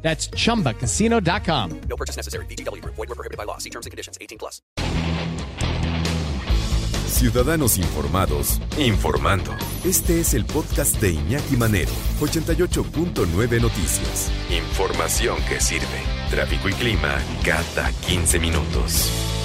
[0.00, 1.80] That's chumbacasino.com.
[1.88, 2.46] No purchase necessary.
[2.46, 2.82] BGW.
[2.84, 3.58] Void were prohibited by law.
[3.58, 4.16] See terms and conditions.
[4.20, 4.62] 18 plus.
[7.08, 9.50] Ciudadanos informados, informando.
[9.84, 11.90] Este es el podcast de Iñaki Manero,
[12.20, 14.30] 88.9 Noticias.
[14.50, 16.02] Información que sirve.
[16.30, 19.37] Tráfico y clima cada 15 minutos.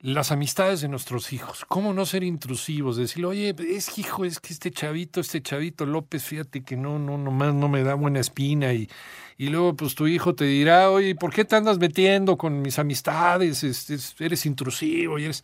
[0.00, 4.38] Las amistades de nuestros hijos, cómo no ser intrusivos, decirle, oye, es que hijo, es
[4.38, 8.20] que este chavito, este chavito López, fíjate que no, no, nomás no me da buena
[8.20, 8.88] espina y,
[9.36, 12.78] y luego pues tu hijo te dirá, oye, ¿por qué te andas metiendo con mis
[12.78, 13.64] amistades?
[13.64, 15.42] Es- eres intrusivo y eres...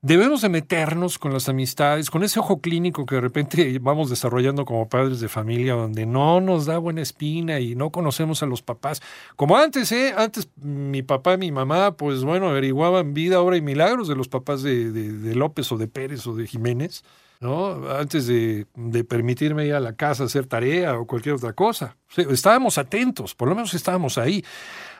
[0.00, 4.64] Debemos de meternos con las amistades, con ese ojo clínico que de repente vamos desarrollando
[4.64, 8.62] como padres de familia, donde no nos da buena espina y no conocemos a los
[8.62, 9.02] papás.
[9.34, 10.14] Como antes, ¿eh?
[10.16, 14.28] Antes mi papá y mi mamá, pues bueno, averiguaban vida, obra y milagros de los
[14.28, 17.02] papás de, de- López o de Pérez o de Jiménez,
[17.40, 17.90] ¿no?
[17.90, 21.96] Antes de, de permitirme ir a la casa a hacer tarea o cualquier otra cosa.
[22.16, 24.44] Estábamos atentos, por lo menos estábamos ahí.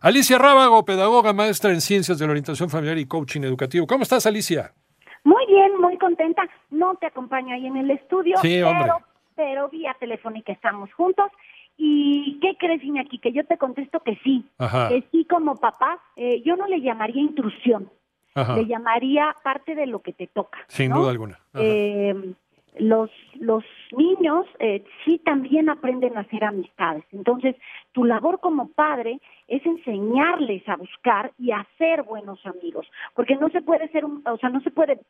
[0.00, 3.86] Alicia Rábago, pedagoga, maestra en ciencias de la orientación familiar y coaching educativo.
[3.86, 4.74] ¿Cómo estás, Alicia?
[5.24, 6.42] Muy bien, muy contenta.
[6.70, 8.83] No te acompaño ahí en el estudio, Sí, hombre.
[8.84, 8.98] pero,
[9.34, 11.30] pero vía telefónica estamos juntos.
[11.77, 13.19] ¿Y qué crees, Iñaki?
[13.19, 14.44] Que yo te contesto que sí.
[14.58, 14.89] Ajá.
[14.89, 17.89] Que sí, como papás, eh, yo no le llamaría intrusión,
[18.34, 18.56] Ajá.
[18.56, 20.58] le llamaría parte de lo que te toca.
[20.69, 21.00] Sin ¿no?
[21.00, 21.39] duda alguna.
[21.55, 22.14] Eh,
[22.78, 23.64] los, los
[23.96, 27.04] niños eh, sí también aprenden a hacer amistades.
[27.12, 27.56] Entonces,
[27.92, 33.48] tu labor como padre es enseñarles a buscar y a hacer buenos amigos, porque no
[33.50, 35.00] se puede ser, un, o sea, no se puede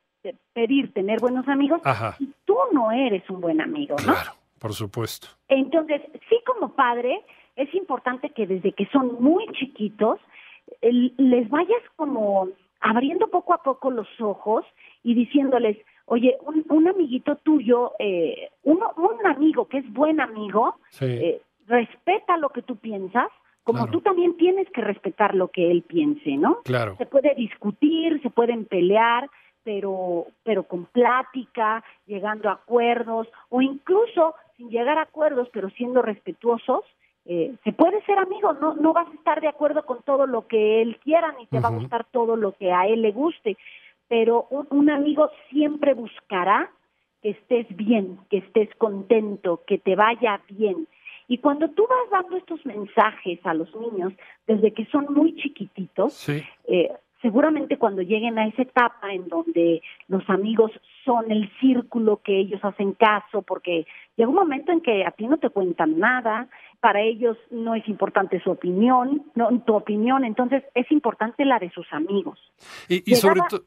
[0.53, 2.17] pedir tener buenos amigos Ajá.
[2.19, 4.13] si tú no eres un buen amigo, ¿no?
[4.13, 5.29] Claro, por supuesto.
[5.49, 7.23] Entonces, sí como padre,
[7.57, 10.21] es importante que desde que son muy chiquitos,
[10.83, 12.49] les vayas como
[12.81, 14.65] abriendo poco a poco los ojos
[15.03, 15.77] y diciéndoles,
[16.09, 21.05] oye, un, un amiguito tuyo, eh, uno, un amigo que es buen amigo, Sí.
[21.07, 23.29] eh, respeta lo que tú piensas,
[23.63, 23.93] como Claro.
[23.93, 26.63] tú también tienes que respetar lo que él piense, ¿no?
[26.65, 26.97] Claro.
[26.97, 29.29] Se puede discutir, se pueden pelear,
[29.63, 36.01] pero, pero con plática, llegando a acuerdos, o incluso sin llegar a acuerdos, pero siendo
[36.01, 36.85] respetuosos,
[37.27, 40.47] eh, se puede ser amigo, no, no vas a estar de acuerdo con todo lo
[40.47, 43.59] que él quiera, ni te va a gustar todo lo que a él le guste,
[44.09, 46.71] pero un, un amigo siempre buscará
[47.23, 50.87] que estés bien, que estés contento, que te vaya bien.
[51.27, 54.13] Y cuando tú vas dando estos mensajes a los niños
[54.47, 56.43] desde que son muy chiquititos, Sí.
[56.69, 60.71] eh, seguramente cuando lleguen a esa etapa en donde los amigos
[61.05, 63.87] son el círculo que ellos hacen caso, porque
[64.17, 66.49] llega un momento en que a ti no te cuentan nada,
[66.81, 71.71] para ellos no es importante su opinión, no tu opinión, entonces es importante la de
[71.71, 72.39] sus amigos.
[72.89, 73.65] Y, y sobre todo.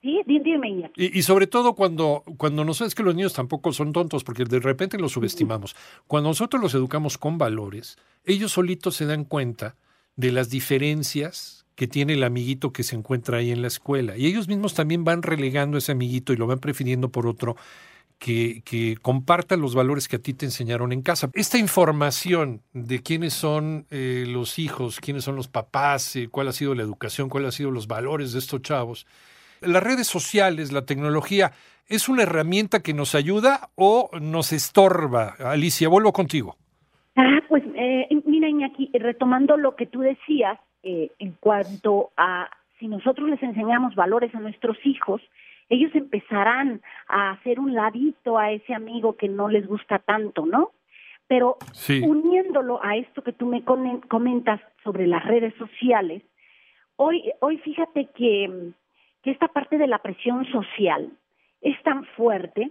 [0.00, 1.04] sí, dime, Iñaki.
[1.04, 4.44] Y, y sobre todo cuando, cuando nos es que los niños tampoco son tontos, porque
[4.44, 5.76] de repente los subestimamos.
[6.06, 9.76] Cuando nosotros los educamos con valores, ellos solitos se dan cuenta
[10.16, 14.16] de las diferencias que tiene el amiguito que se encuentra ahí en la escuela.
[14.16, 17.56] Y ellos mismos también van relegando a ese amiguito y lo van prefiriendo por otro
[18.18, 21.28] que, que comparta los valores que a ti te enseñaron en casa.
[21.34, 26.52] Esta información de quiénes son eh, los hijos, quiénes son los papás, eh, cuál ha
[26.52, 29.06] sido la educación, cuáles han sido los valores de estos chavos,
[29.60, 31.52] las redes sociales, la tecnología,
[31.88, 35.34] ¿es una herramienta que nos ayuda o nos estorba?
[35.38, 36.56] Alicia, vuelvo contigo.
[37.16, 42.48] Ah, pues eh, mira, Iñaki, retomando lo que tú decías eh, en cuanto a
[42.78, 45.22] si nosotros les enseñamos valores a nuestros hijos,
[45.68, 50.70] ellos empezarán a hacer un ladito a ese amigo que no les gusta tanto, ¿no?
[51.28, 52.02] Pero Sí.
[52.06, 56.22] uniéndolo a esto que tú me comen- comentas sobre las redes sociales,
[56.96, 58.70] hoy, hoy fíjate que,
[59.22, 61.10] que esta parte de la presión social
[61.62, 62.70] es tan fuerte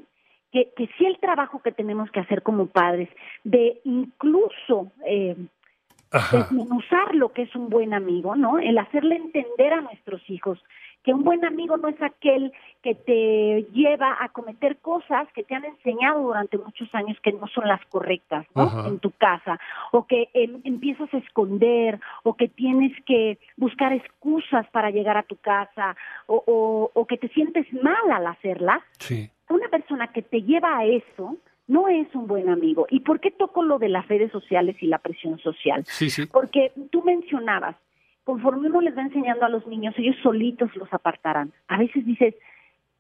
[0.54, 3.10] que, que sí el trabajo que tenemos que hacer como padres
[3.44, 5.36] de incluso eh,
[6.12, 6.38] Ajá.
[6.38, 8.58] desmenuzar lo que es un buen amigo, ¿no?
[8.58, 10.64] El hacerle entender a nuestros hijos
[11.06, 15.54] que un buen amigo no es aquel que te lleva a cometer cosas que te
[15.54, 18.64] han enseñado durante muchos años que no son las correctas, ¿no?
[18.64, 18.88] Ajá.
[18.88, 19.60] En tu casa,
[19.92, 25.24] o que em, empiezas a esconder, o que tienes que buscar excusas para llegar a
[25.24, 29.30] tu casa, o, o, o que te sientes mal al hacerlas Sí.
[29.50, 31.38] una persona que te lleva a eso
[31.68, 32.88] no es un buen amigo.
[32.90, 35.84] ¿Y por qué toco lo de las redes sociales y la presión social?
[35.86, 36.26] Sí, sí.
[36.26, 37.76] Porque tú mencionabas,
[38.26, 41.54] conforme uno les va enseñando a los niños, ellos solitos los apartarán.
[41.68, 42.36] A veces dices,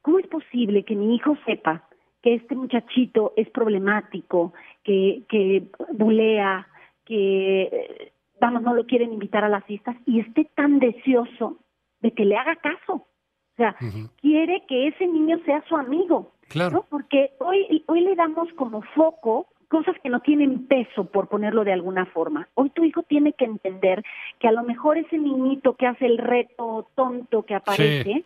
[0.02, 1.84] ¿cómo es posible que mi hijo sepa
[2.22, 5.64] que este muchachito es problemático, que, que
[5.94, 6.68] bulea,
[7.06, 11.58] que, vamos, no lo quieren invitar a las fiestas y esté tan deseoso
[12.02, 12.94] de que le haga caso?
[12.94, 13.76] O sea,
[14.22, 16.34] quiere que ese niño sea su amigo.
[16.50, 16.86] Claro.
[16.90, 21.74] Porque hoy, hoy le damos como foco cosas que no tienen peso, por ponerlo de
[21.74, 22.48] alguna forma.
[22.56, 24.04] Hoy tu hijo tiene que entender
[24.40, 28.24] que a lo mejor ese niñito que hace el reto tonto que aparece,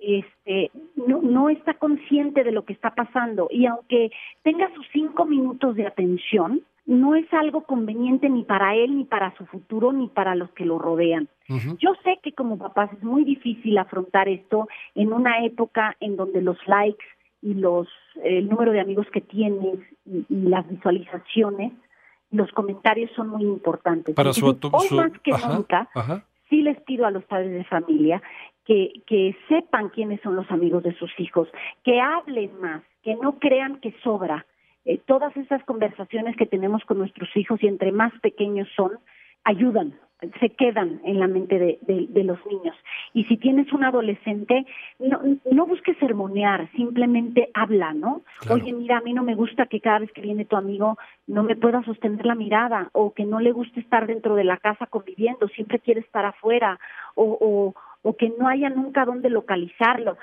[0.00, 4.10] este, no, no está consciente de lo que está pasando y aunque
[4.42, 9.36] tenga sus cinco minutos de atención, no es algo conveniente ni para él, ni para
[9.36, 11.28] su futuro, ni para los que lo rodean.
[11.78, 16.40] Yo sé que como papás es muy difícil afrontar esto en una época en donde
[16.40, 17.04] los likes
[17.42, 17.88] y los
[18.24, 21.72] el número de amigos que tienes y, las visualizaciones,
[22.30, 24.14] los comentarios son muy importantes.
[24.14, 25.88] Para su, hoy más que nunca,
[26.48, 28.22] sí les pido a los padres de familia
[28.64, 31.48] que, que sepan quiénes son los amigos de sus hijos,
[31.84, 34.44] que hablen más, que no crean que sobra.
[34.84, 38.98] Eh, todas esas conversaciones que tenemos con nuestros hijos y entre más pequeños son,
[39.44, 39.98] ayudan,
[40.40, 42.74] se quedan en la mente de, de, los niños.
[43.14, 44.66] Y si tienes un adolescente,
[44.98, 45.20] no,
[45.50, 48.22] no busques sermonear, simplemente habla, ¿no?
[48.50, 50.98] Oye, mira, a mí no me gusta que cada vez que viene tu amigo
[51.28, 54.56] no me pueda sostener la mirada, o que no le guste estar dentro de la
[54.56, 56.80] casa conviviendo, siempre quiere estar afuera,
[57.14, 60.16] o, o, o que no haya nunca dónde localizarlo.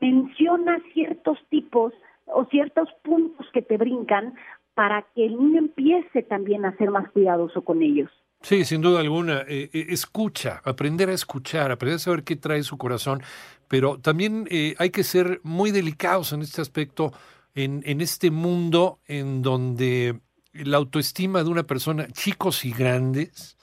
[0.00, 1.92] Menciona ciertos tipos
[2.26, 4.34] o ciertos puntos que te brincan
[4.74, 8.10] para que el niño empiece también a ser más cuidadoso con ellos.
[8.42, 9.44] Sí, sin duda alguna.
[9.48, 13.22] Eh, eh, escucha, aprender a escuchar, aprender a saber qué trae su corazón,
[13.68, 17.12] pero también eh, hay que ser muy delicados en este aspecto,
[17.54, 20.18] en, en este mundo en donde
[20.52, 23.56] la autoestima de una persona, chicos y grandes,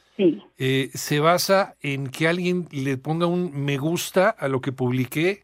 [0.94, 5.44] se basa en que alguien le ponga un me gusta a lo que publiqué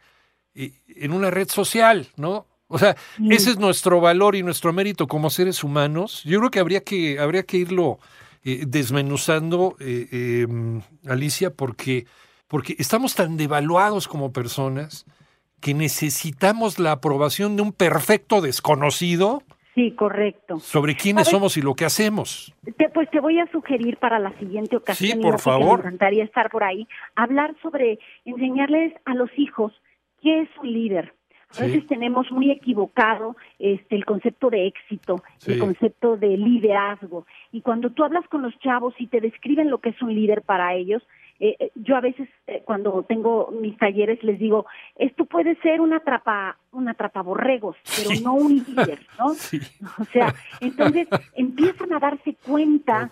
[0.53, 2.45] en una red social, ¿no?
[2.67, 2.97] O sea,
[3.29, 6.23] ese es nuestro valor y nuestro mérito como seres humanos.
[6.25, 7.99] Yo creo que habría que, habría que irlo
[8.47, 12.05] eh, desmenuzando, eh, em, Alicia, porque,
[12.47, 15.07] porque estamos tan devaluados como personas
[15.61, 19.41] que necesitamos la aprobación de un perfecto desconocido.
[19.73, 20.59] Sí, correcto.
[20.59, 22.53] Sobre quiénes somos y lo que hacemos.
[22.93, 25.17] pues te voy a sugerir para la siguiente ocasión.
[25.17, 25.79] Sí, por favor.
[25.79, 26.87] Me encantaría estar por ahí.
[27.15, 29.73] Hablar sobre enseñarles a los hijos
[30.21, 31.14] qué es un líder,
[31.57, 37.25] a veces tenemos muy equivocado este, el concepto de éxito, el concepto de liderazgo.
[37.51, 40.41] Y cuando tú hablas con los chavos y te describen lo que es un líder
[40.41, 41.03] para ellos,
[41.39, 44.65] eh, eh, yo a veces eh, cuando tengo mis talleres les digo,
[44.95, 49.27] esto puede ser una trapa, una trataborregos, pero no un líder, ¿no?
[49.99, 53.09] O sea, entonces empiezan a darse cuenta,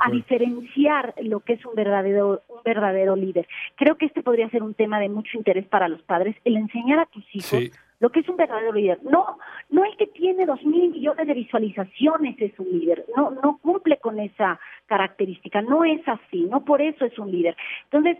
[0.00, 3.46] a diferenciar lo que es un verdadero, un verdadero líder.
[3.76, 6.98] Creo que este podría ser un tema de mucho interés para los padres, el enseñar
[6.98, 7.70] a tus hijos
[8.00, 9.00] lo que es un verdadero líder.
[9.02, 9.38] No,
[9.70, 13.98] no el que tiene dos mil millones de visualizaciones es un líder, no, no cumple
[13.98, 17.56] con esa característica, no es así, no por eso es un líder.
[17.84, 18.18] Entonces,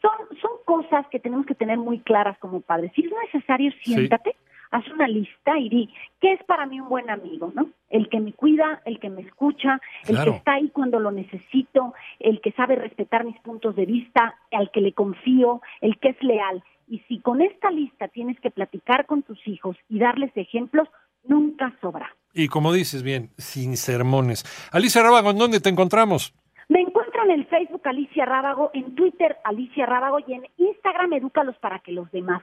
[0.00, 2.92] son, son cosas que tenemos que tener muy claras como padres.
[2.94, 4.34] Si es necesario, siéntate,
[4.70, 7.52] haz una lista y di, ¿qué es para mí un buen amigo?
[7.54, 7.70] ¿no?
[7.90, 11.94] El que me cuida, el que me escucha, el que está ahí cuando lo necesito,
[12.18, 16.22] el que sabe respetar mis puntos de vista, al que le confío, el que es
[16.22, 16.62] leal.
[16.86, 20.88] Y si con esta lista tienes que platicar con tus hijos y darles ejemplos,
[21.24, 22.14] nunca sobra.
[22.32, 24.44] Y como dices bien, sin sermones.
[24.72, 26.34] Alicia Rábago, ¿en dónde te encontramos?
[27.28, 31.78] Encuentro en el Facebook Alicia Rábago, en Twitter Alicia Rábago y en Instagram Edúcalos para
[31.80, 32.42] que los demás.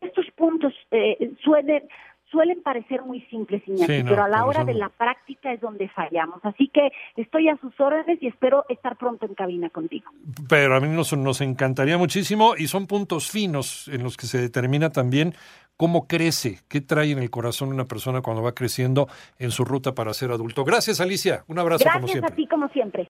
[0.00, 1.82] Estos puntos eh, suelen
[2.30, 6.38] suelen parecer muy simples, Iñaki, pero a la hora de la práctica es donde fallamos.
[6.44, 10.08] Así que estoy a sus órdenes y espero estar pronto en cabina contigo.
[10.48, 14.38] Pero a mí nos, nos encantaría muchísimo y son puntos finos en los que se
[14.38, 15.34] determina también
[15.80, 19.08] cómo crece, qué trae en el corazón una persona cuando va creciendo
[19.38, 20.62] en su ruta para ser adulto.
[20.62, 21.42] Gracias, Alicia.
[21.48, 22.20] Un abrazo como siempre.
[22.20, 23.08] Gracias a ti como siempre.